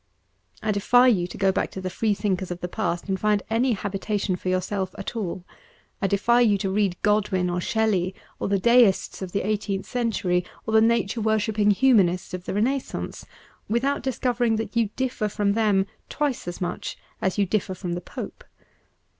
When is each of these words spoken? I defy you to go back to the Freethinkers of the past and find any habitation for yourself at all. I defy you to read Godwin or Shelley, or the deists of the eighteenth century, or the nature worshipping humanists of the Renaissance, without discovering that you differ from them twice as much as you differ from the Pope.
I 0.63 0.71
defy 0.71 1.05
you 1.09 1.27
to 1.27 1.37
go 1.37 1.51
back 1.51 1.69
to 1.73 1.79
the 1.79 1.87
Freethinkers 1.91 2.49
of 2.49 2.61
the 2.61 2.67
past 2.67 3.07
and 3.07 3.19
find 3.19 3.43
any 3.51 3.73
habitation 3.73 4.35
for 4.35 4.49
yourself 4.49 4.95
at 4.97 5.15
all. 5.15 5.45
I 6.01 6.07
defy 6.07 6.39
you 6.41 6.57
to 6.57 6.71
read 6.71 6.99
Godwin 7.03 7.51
or 7.51 7.61
Shelley, 7.61 8.15
or 8.39 8.47
the 8.47 8.57
deists 8.57 9.21
of 9.21 9.31
the 9.31 9.45
eighteenth 9.47 9.85
century, 9.85 10.43
or 10.65 10.73
the 10.73 10.81
nature 10.81 11.21
worshipping 11.21 11.69
humanists 11.69 12.33
of 12.33 12.45
the 12.45 12.55
Renaissance, 12.55 13.27
without 13.69 14.01
discovering 14.01 14.55
that 14.55 14.75
you 14.75 14.89
differ 14.95 15.29
from 15.29 15.53
them 15.53 15.85
twice 16.09 16.47
as 16.47 16.59
much 16.59 16.97
as 17.21 17.37
you 17.37 17.45
differ 17.45 17.75
from 17.75 17.93
the 17.93 18.01
Pope. 18.01 18.43